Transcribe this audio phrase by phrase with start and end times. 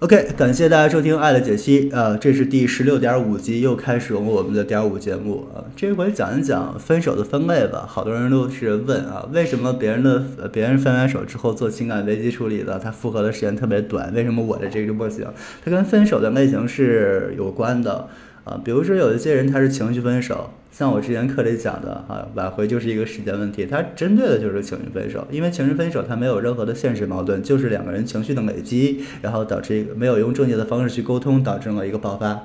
[0.00, 5.60] OK，感谢大家收听《爱的解析》呃，这是第十六点五集，又开始我们的点五节目啊。
[5.76, 7.84] 这回讲一讲分手的分类吧。
[7.86, 15.26] 好多人都是问啊，为什么别人的呃别人分完手之后做情感危机处理的，他复合的时间特别短，为什么我的这个不行？
[15.62, 18.08] 它跟分手的类型是有关的
[18.50, 18.60] 啊。
[18.64, 20.50] 比如说有一些人他是情绪分手。
[20.72, 32.40] 像我之前课里讲的啊，挽回就是一个时间问题，他针对的就是情绪分手，因为情绪分手他没有任何的现实矛盾，就是两个人情绪的累积，然后导致一个没有用正确的方式去沟通，导致了一个爆发。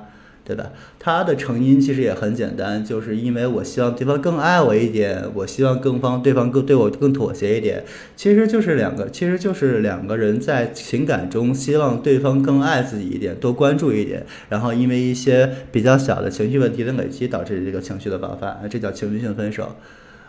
[0.46, 0.70] 对吧？
[1.00, 19.74] 他的成因其实也很简单，就是因为我希望对方更爱我一点，我希望更方对方更对我更妥协一点，其实就是两个，其实就是两个人在情感中希望对方更爱自己一点，多关注一点，然后因为一些比较小的情绪问题的累积，导致这个情绪的爆发，这叫情绪性分手。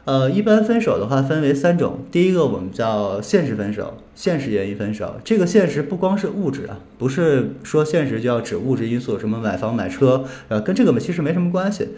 [0.07, 5.15] 呃，一般分手的话分为三种，第一个我们叫现实分手，现实原因分手。
[5.21, 11.89] 这个现实不光是物质啊，不是说现实就要指物质因素，什么买房买车，呃，跟这个其实没什么关系。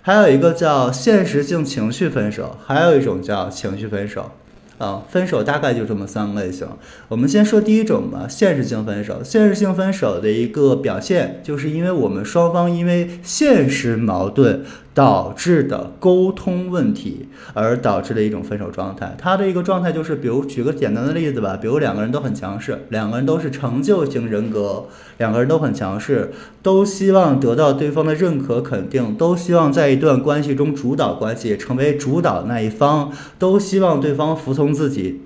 [0.00, 4.30] 还有一个叫现实性情绪分手，还有一种叫情绪分手。
[4.78, 6.68] 啊，分手大概就这么三个类型。
[7.08, 9.24] 我们先说第一种吧，现实性分手。
[9.24, 14.62] 现实性分手的一个表现，就是因为我们双方因为现实矛盾
[14.96, 19.14] 导致的沟通问题，而导致的一种分手状态。
[19.18, 24.86] 他的一个状态就是，比如举个简单的例子吧，比如两个人都很强势，两个人都是成就型人格，
[25.18, 34.72] 两个人都很强势，都希望得到对方的认可肯定，都希望在一段关系中主导关系，成为主导那一方，都希望对方服从。
[34.72, 35.22] 自己，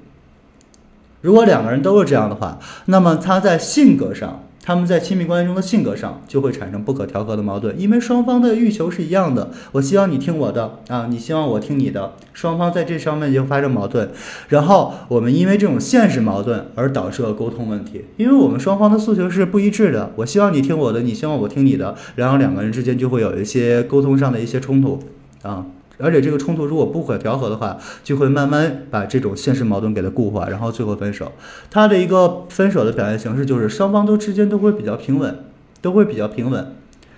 [1.22, 9.50] 如果两个人都是这样的话，那么他在性格上，他们在亲密关系中的性格上就会产生不可调和的矛盾，因为双方的欲求是一样的。
[9.72, 14.10] 我希望你听我的啊，你希望我听你的，双方在这上面就发生矛盾。
[14.48, 20.12] 然后我们因为这种现实矛盾而导致了沟通问题，因为我们双方的诉求是不一致的。
[20.16, 25.00] 我希望你听我的，你希望我听你的，然后两个人之间就会有一些沟通上的一些冲突
[25.42, 25.64] 啊。
[26.02, 31.32] 而且这个冲突如果不可调和的话，就会慢慢把这种现实矛盾给它固化，然后最后分手。
[31.70, 35.44] 他的一个分手的表现形式就是双方都之间都会比较平稳，
[35.80, 36.74] 都会比较平稳，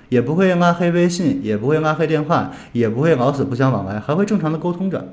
[0.09, 5.09] 也不会拉黑微信，也不会拉黑电话，也不会老死不相往来，还会正常的沟通着。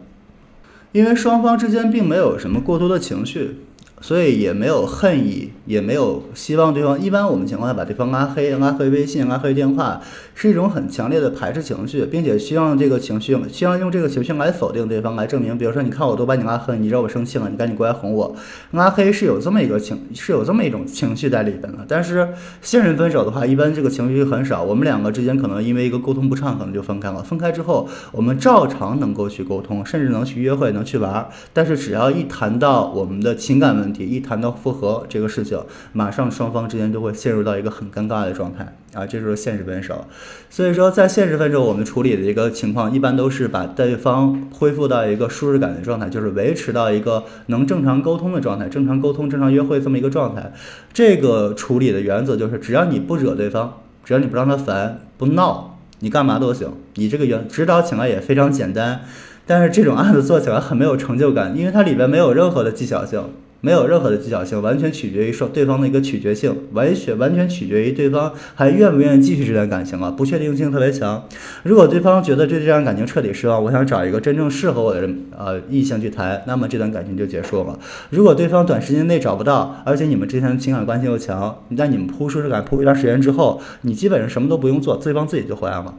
[0.92, 3.60] 因为双方之间并没有什么过多的情绪。
[4.02, 7.00] 所以也没有恨意，也没有希望对方。
[7.00, 10.02] 一般我们情况下把对方拉黑、拉黑微信、拉黑电话，
[10.34, 15.58] 是一种很强烈的排斥情绪，并且希望这个情绪，希望用这个情绪来否定对方，来证明。
[15.58, 18.36] 比如说，你看我都把你拉黑，你让我生气了，你赶紧过来哄我。
[18.72, 21.80] 拉黑是有这么一个情，是有这么一种情绪在里边的。
[21.88, 22.30] 但是
[22.62, 24.64] 现实分手的话，一般这个情绪很少。
[24.64, 27.22] 我们两个之间可能因为一个沟通不畅，可能就分开了。
[27.22, 31.28] 分开之后，我们照常能够去沟通，甚至能去约会，能去玩。
[31.52, 35.60] 但是只要一谈到我们的情感问，一谈到复合这个事情，
[35.94, 40.06] 马上双方之间就会陷入到一个很尴尬的状态啊，这就是现实分手。
[40.50, 50.52] 所以说，在现实分手，我们处理的一个情况，一般都是把对方恢复到一个舒适感的状态，就是维持到一个能正常沟通的状态，正常沟通、正常约会这么一个状态。
[50.94, 56.74] 这个处理的原则就是，只要你不惹对方，只要你不让他烦、不闹，你干嘛都行。
[56.96, 59.02] 你这个原指导起来也非常简单，
[59.46, 63.24] 但是这种案子做起来很没有成就感，因为它里边没有任何的技巧性。
[63.62, 71.28] 没有任何的技巧性，完全取决于说对方的一个取决性，完全完全取决于对方还愿不愿意继续这段感情了，不确定性特别强。
[71.64, 77.78] 如果对方觉得对这段感情彻底失望，我想找一个真正适合我的人，呃，异性去谈，那么这段感情就结束了。
[78.12, 85.94] 如果对方短时间内找不到，而且你们之间的情感关系又强，你在你们铺舒适感铺一段时间之后，你基本上什么都不用做，对方自己就回来了。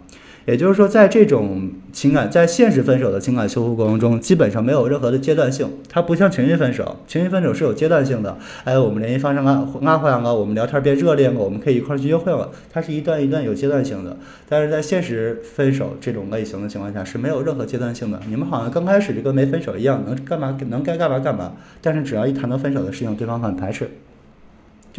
[0.47, 5.69] 也就是说，在这种情感在现实分手的情感修复过程中，基本上没有任何的阶段性。
[5.89, 8.37] 它不像情绪分手，情绪分手是有阶段性的。
[8.65, 12.51] 哎，我们联系方式拉拉回来了，我们聊天变热烈了，我们可以一块去约会了。
[12.73, 14.17] 它是一段一段有阶段性的。
[14.49, 18.19] 但是在现实分手这种类型的情况下，是没有任何阶段性的。
[18.29, 21.53] 你们好像刚开始就跟没分手一样，能干嘛能该干嘛干嘛。
[21.81, 23.89] 但是只要一谈到分手的事情，对方很排斥。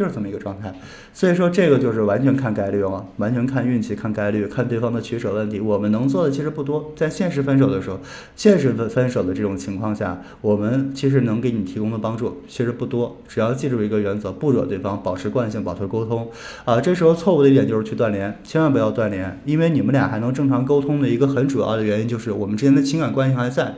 [0.02, 0.74] 就是这么一个状态，
[1.14, 5.60] 所以说这个就是完全看概率了，完全看运气、看概率、看对方的取舍问题。
[5.60, 8.00] 我们能做的其实不多，在现实分手的时候，
[8.34, 13.16] 现实分分手的这种情况下，我们其实能给你提供的帮助其实不多。
[13.28, 16.28] 只要记住一个原则，不惹对方，保持惯性，保持沟通。
[16.64, 23.72] 啊，这时候错误的一点就是去断联，千万不要断联，因为你们俩还能正常沟通的一个很主要的原因就是我们之间的情感关系还在，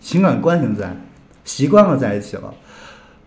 [0.00, 0.96] 情感关系在，
[1.44, 2.54] 习惯了在一起了。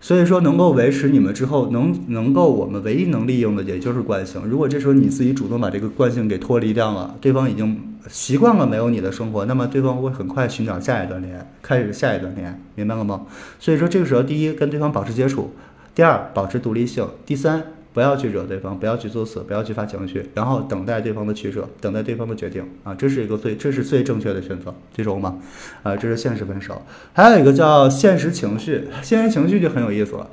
[0.02, 4.42] 所以说，能够维持你们之后能能够我们唯一能利用的，也就是惯性。
[4.46, 13.26] 如果这时候你自己主动把这个惯性给脱离掉了，对方已经习惯了没有你的生活，那么对方会很快寻找下一段恋爱，开始下一段恋爱，明白了吗？
[13.58, 15.52] 所以说这个时候，第一跟对方保持接触，
[15.94, 25.38] 第二保持独立性，第三不要去惹对方，不要去作死，不要去发情绪，然后等待对方的取舍，等待对方的决定啊，这是一个最这是最正确的选择，记住吗？
[25.82, 26.82] 啊，这是现实分手。
[27.12, 30.30] 还有一个叫现实情绪，现实情绪就很有意思了。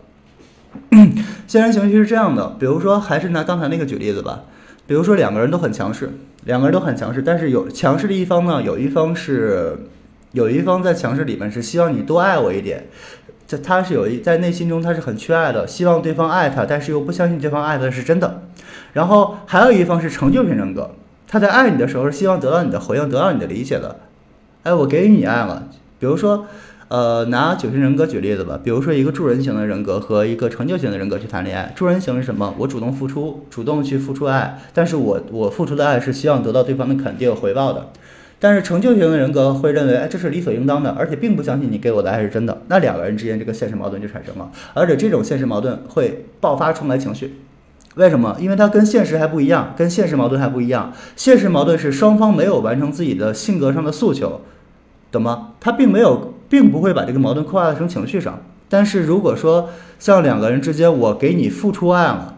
[1.47, 4.43] 现实情绪是这样的，比如说还是拿刚才那个举例子吧，
[4.85, 6.11] 比如说两个人都很强势，
[6.45, 9.77] 两个人都很强势，但是有强势的一方呢，有一方是
[10.33, 12.85] 有一方在强势里面是希望你多爱我一点。
[13.47, 18.43] 这他是有一在内心中他是很缺爱的，希望对方爱他，但是又不相信对方爱的是真的。
[18.93, 20.91] 然后还有一方是成就型人格，
[21.27, 23.95] 他在爱你的时候是希望得到你的回应，得到你的理解的。
[24.63, 25.69] 哎，我给你爱了。
[25.97, 26.45] 比如说，
[26.89, 28.59] 呃，拿九型人格举例子吧。
[28.61, 32.53] 比如说一个助人型的人格和一个成就型的人格去谈恋爱，助人型是什么？
[32.57, 37.91] 我主动付出，主动去付出爱，但是我我付出的爱是希望得到对方的肯定回报的。
[38.39, 42.61] 但是成就型的人格会认为，哎，这是理所应当的，而且并不相信你给我的爱是真的。
[42.67, 47.39] 那两个人之间这个现实矛盾就产生了，而且这种现实矛盾会爆发出来情绪。
[47.95, 48.37] 为什么？
[48.39, 50.93] 因为它跟现实还不一样，跟现实矛盾还不一样。
[51.15, 54.41] 现实矛盾是双方没有完成自己的性格上的诉求，
[55.11, 55.53] 懂吗？
[55.59, 58.39] 他并没有，并不会把这个矛盾扩大成情绪上。
[58.69, 62.36] 但是如果说像两个人之间，我给你付出爱了。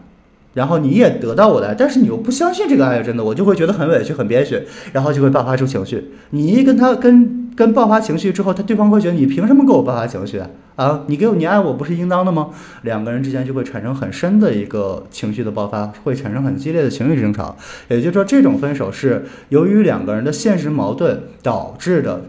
[0.54, 4.62] 然后你也得到我的爱，但是你又不相信这个爱是真的，我就会觉得很委屈、很憋屈，
[4.92, 6.12] 然后就会爆发出情绪。
[6.30, 10.40] 你一跟他跟跟爆发情绪之后，他对方会觉得你凭什么给我爆发情绪
[10.76, 11.04] 啊？
[11.06, 12.48] 你给我你爱我不是应当的吗？
[12.82, 17.56] 两个人之间就会产生很深的一个情绪的爆发，会产生很激烈的情绪争吵。
[17.88, 22.24] 也就是说，这种分手是由于两个人的现实矛盾导致的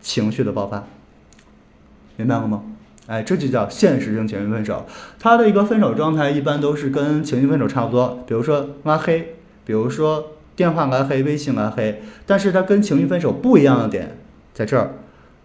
[0.00, 0.84] 情绪的爆发，
[2.16, 2.62] 明白了吗？
[3.06, 4.86] 哎，这就叫现实性情绪分手。
[5.18, 9.34] 他的一个分手状态一般都是跟情绪分手差不多，比如说拉黑，
[9.64, 12.02] 比如说电话拉黑、微信拉黑。
[12.24, 14.16] 但是他跟情绪分手不一样的点
[14.54, 14.92] 在这儿，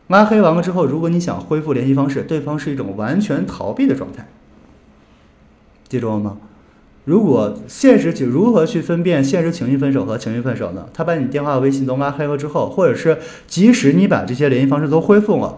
[0.07, 4.27] 拉黑完了之后，如果你想恢复联系方式，对方是一种完全逃避的状态。
[5.88, 6.38] 记住了吗？
[7.06, 10.88] 如果现实情如何去分辨现实情绪分手和情绪分手呢？
[10.94, 13.17] 他把你电话、微信都拉黑了之后，或者是
[13.47, 15.57] 即使你把这些联系方式都恢复了。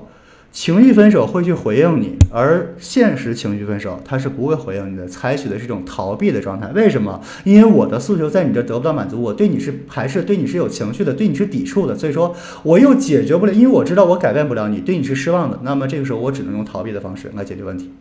[0.51, 6.68] 情绪分手会去回应你，而现实情绪分手他是不会回应你的，采取的是一种逃避的状态。
[6.74, 7.21] 为什么？
[7.45, 15.59] 因为我的诉求在你这得不到满足，我对你是还是对你是有情绪的，对你是抵触的，所以说我又解决不了，因为我知道我改变不了你，对你是失望的。
[15.63, 17.94] 那么这个时候我只能用逃避的方式来解决问题。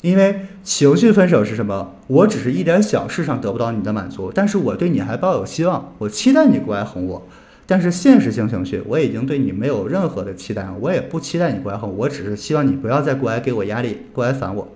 [0.00, 1.94] 因为情绪分手是什么？
[2.06, 7.26] 我只是一点小事上得不到你的满足，但是我对你还抱有希望，我期待你过来哄我。
[7.66, 14.68] 但是现实性情绪，我已经对你没有任何的期待，我也不期待你过来后，我只是希望你不要再过来给我压力，过来烦我。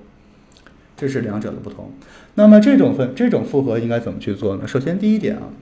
[0.97, 1.93] 这是两者的不同。
[2.35, 4.67] 那么这种分这种复合应该怎么去做呢？
[4.67, 5.53] 首先第一点啊，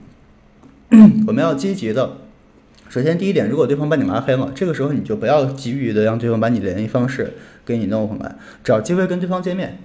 [1.27, 2.17] 我们要积极的。
[2.89, 7.33] 首先第一点，如果对方把你拉黑了，这个时候你就不要急于的让对方把你的联系方式
[7.65, 9.77] 给你弄回来，找机会跟对方见面。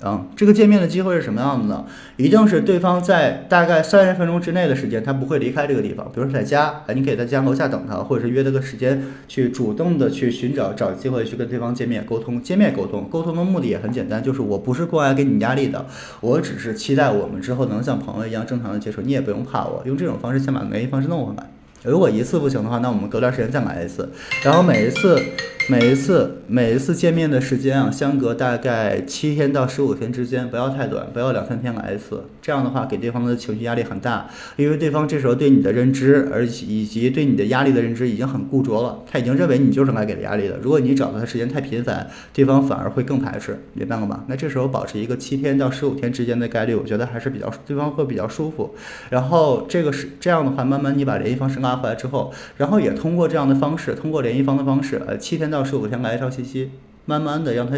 [0.00, 1.84] 啊，这个见面的机会是什么样的呢？
[2.16, 6.06] 一定是对方在大概三十分钟之内的时间，他不会离开这个地方。
[6.06, 12.42] 比如说在家，哎，你可以在家楼下等他，或者是约了个时间去主动的去寻找找机会去跟对方见面沟通。
[12.42, 15.84] 见面沟通，沟通的目的也很简单，就是我不是过来给你压力的，
[16.22, 19.02] 我只是期待我们之后能像朋友一样正常的接触。
[19.02, 21.46] 你也不用怕我，用这种方式先把联系方式弄回来。
[21.82, 24.10] 如果一次不行的话，那我们隔段时间再来一次，
[24.42, 25.20] 然后每一次。
[25.68, 32.24] 每一次每一次见面的时间啊，相隔大概七天到十五天之间，不要太短，不要两三天来一次。
[32.42, 40.58] 这样的话，给对方的情绪压力很大，因为对方这时候对你的认知，而以及对你的压力的认知已经很固着了，他已经认为你就是来给他压力的。
[40.60, 44.24] 如果你找他的时间太频繁，对方反而会更排斥，明白了吗？
[44.26, 48.74] 那这时候保持一个七天到十五天之间的概率，我觉得还是比较对方会比较舒服。
[49.10, 55.64] 然后这个是这样的话，慢慢你把联系方式拉回来之后，然后也通过这样的方式，通过联系方的方式，呃，七天到。
[55.64, 56.70] 十五天来一条信息，
[57.04, 57.76] 慢慢的让他，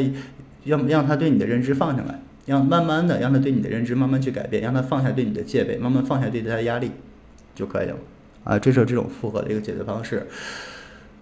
[0.64, 6.90] 让让他对你的认知放下来，让慢慢的让他对你的认知慢慢去改变，让他放下对你的戒备，慢慢放下对他的压力，
[7.54, 7.96] 就可以了。
[8.44, 10.26] 啊，这是这种复合的一个解决方式。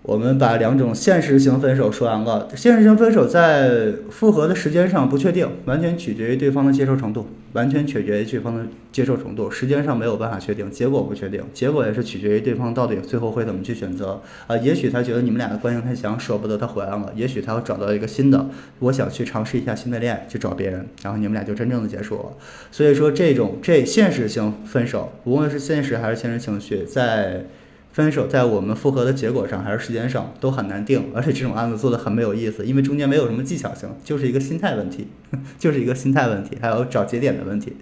[0.03, 2.49] 我们把两种现实型分手说完了。
[2.57, 9.51] 现实型分手在复合的时间上不确定，完全取决于对方的接受程度，完全取决于对方的接受程度。
[9.51, 14.23] 时间上没有办法确定，结果不确定，结果也是取决于对方到底最后会怎么去选择。
[14.47, 22.25] 啊，也许他觉得你们俩的关系太强，舍不得他回来了；也许他要找到一个新的，我想去尝试一下新的恋爱，去找别人，然后你们俩就真正的结束了。
[22.73, 27.45] 所以说，这种这现实性分手，无论是现实还是现实情绪，在。
[27.93, 35.09] 分手在我们复合的结果上还是时间上都很难定，而且这种案子做的很没有意思，因为中间没有什么技巧性，就是一个心态问题，
[35.59, 37.77] 就是一个心态问题，还有找节点的问题。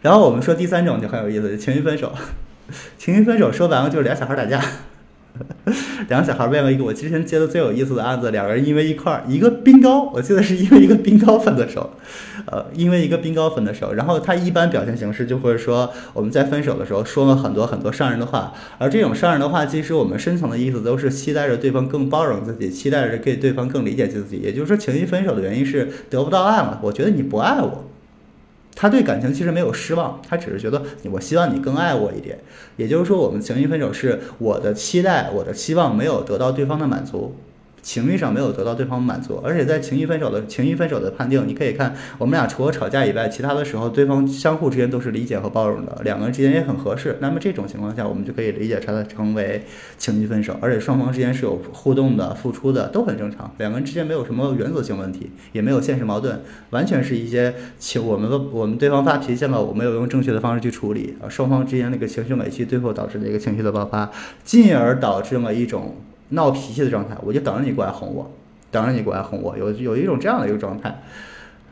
[0.00, 2.12] 然后我们说第三种就很有意思，情绪分手。
[2.96, 4.62] 情绪分手说白了就是俩小孩打架。
[6.08, 11.88] 两个小孩为了一个我之前接的最有意思的案子，两个人因为一块一个冰糕，我记得是因为一个冰糕分的手，
[12.46, 13.92] 呃，因为一个冰糕分的手。
[13.94, 24.38] 然后他一般表现形式就会说我们在分手的时候说了很多很多伤人的话，而这种伤人的话，其实我们深层的意思都是期待着对方更包容自己，期待着给对方更理解自己。
[24.38, 27.84] 也就是说，情绪分手的原因是得不到爱了，我觉得你不爱我。
[28.74, 32.38] 他对感情其实没有失望，他只是觉得我希望你更爱我一点。
[32.76, 37.36] 也就是说，我们情绪分手是我的期待，我的期望没有得到对方的满足。
[37.82, 47.18] 情绪上没有得到对方满足，而且在情绪分手的情绪分手的判定，你可以看我们俩除了吵架以外，其他的时候对方相互之间都是理解和包容的，两个人之间也很合适。
[47.20, 49.64] 那么这种情况下，我们就可以理解它成为
[49.98, 53.52] 情绪分手，而且双方之间是有互动的、付出的，都很正常。
[53.58, 64.08] 两个人之间没有什么原则性问题，也没有现实矛盾，完全是一些情我们我们对方发脾气了，我没有用正确的方式去处理啊，双方之间那个情绪委屈，最后导致的一个情绪的爆发，
[64.44, 65.96] 进而导致了一种。
[66.32, 68.30] 闹脾气的状态，我就等着你过来哄我，
[68.70, 71.02] 等着你过来哄我，有有一种这样的一个状态，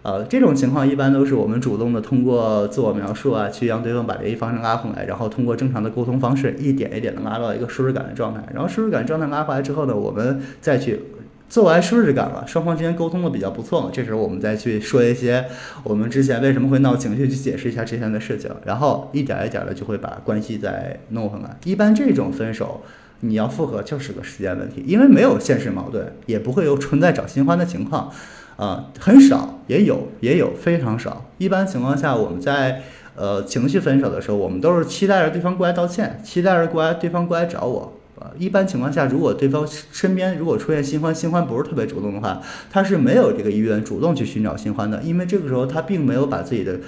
[0.02, 11.00] 呃，这种情况一般都是我们主动的通过自我描述啊，去让对方把联系方式拉回来，然后通过正常的沟通方式，一点一点的拉到一个舒适感的状态，然后舒适感状态拉回来之后呢，我们再去
[11.48, 15.46] 做完舒适感了，双方之间沟通的比较不错了，这时候我们再去说一些
[15.82, 21.56] 我们之前为什么会闹情绪，去解释一下之前的事情，然后一点一点的就会把关系再弄回来。
[21.64, 22.82] 一般这种分手。
[23.20, 28.10] 你要复合就是个时间问题，因为没有现实矛盾，也不会有存在找新欢的情况，
[28.56, 31.26] 啊，很少，也有，也有非常少。
[31.38, 32.82] 一般情况下，我们在
[33.14, 37.92] 呃情绪分手的时候，我们都是期待着对方过来道歉，期待着过来对方过来找我。
[38.18, 46.80] 啊，一般情况下，如果对方身边如果出现新欢，新欢不是特别主动的话，他是没有这个意愿主动去寻找新欢的，因为这个时候他并没有把自己的。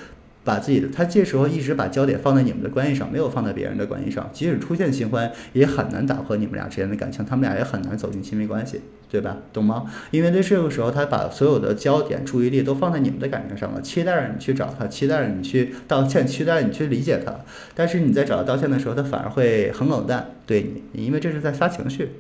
[0.45, 4.29] 把自己的他这时候一直把焦点放在你们的关系上，没有放在别人的关系上。
[4.33, 8.81] 即使出现新欢，也很难打破你们俩之间的感情，他们俩也很难走进亲密关系，
[9.11, 9.37] 对吧？
[9.53, 9.85] 懂吗？
[10.11, 17.35] 因为在这个时候，他把所有的焦点、注意力都放在你们的感情上了，期待着你去找他，期待着你去道歉，期待着你去理解他。
[17.75, 22.11] 但是你在找他道歉的时候，他反而会很冷淡对你，因为这是在发情绪。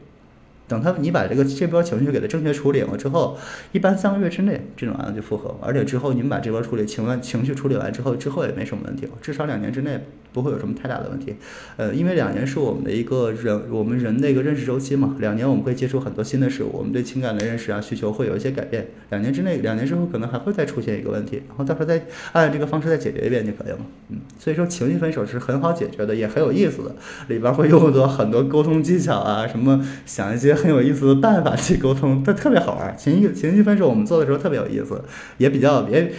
[0.72, 3.36] 等他你把这个这波情绪给他正确处理了之后，
[3.72, 10.00] 一般三个月之内这种案子就复合，而且之后你们把这波处理情完情绪处理完之后，之后也没什么问题了，至少两年之内
[10.32, 11.36] 不会有什么太大的问题。
[11.76, 18.88] 呃，因为两年是我们的一个人我们人的一个认识周期嘛，两年我们会接触很多新的事物，我们对情感的认识啊需求会有一些改变。
[19.10, 23.78] 两年之内，两年之后可能还会再出现一个问题，然后到时候再按这个方式再解决一遍就可以了。
[24.08, 26.94] 嗯，所以说情绪分手是很好解决的，也很有意思的，
[27.28, 30.52] 里边会用到很多沟通技巧啊，什么想一些。
[30.62, 32.94] 很有意思的办法去沟通，它特别好玩。
[32.96, 35.02] 情绪情绪分手我们做的时候特别有意思，
[35.38, 36.12] 也比较也，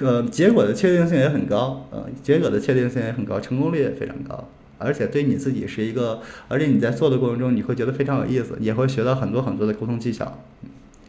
[0.00, 4.48] 呃，结果的确定性也很高，呃，结果的确定性也很高，成功率也非常高。
[4.78, 10.38] 而且对你自己是一个，而且你在做的过程中你会觉得非常有意思，也会学到很多很多的沟通技巧。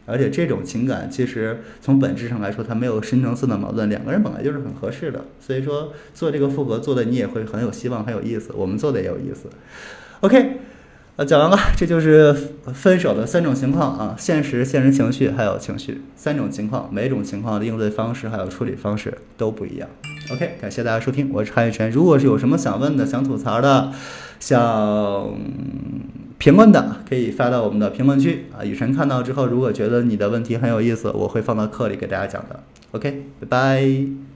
[0.04, 5.24] 而且这种情感其实从本质上来说，它没有深层次的矛盾，两个人本来就是很合适的。
[5.40, 8.52] 所以说做这个复合做的你也会很有希望，很有意思。
[8.54, 9.48] 我们做的也有意思。
[10.20, 10.58] OK。
[11.16, 12.32] 呃，讲完了，这就是
[12.72, 19.86] 分手的三种情况啊，现实、现实情绪还有情绪三种情况，每种情况的应对方式还有处理方式都不一样。
[20.30, 21.90] OK，感谢大家收听，我是韩雨晨。
[21.90, 23.92] 如果是有什么想问的、想吐槽的、
[24.40, 25.34] 想
[26.38, 28.64] 评论的，可以发到我们的评论区啊。
[28.64, 32.58] 雨晨看到之后，如果觉得你的问题很有意思，我会放到课里给大家讲的。
[32.92, 34.31] OK，拜拜。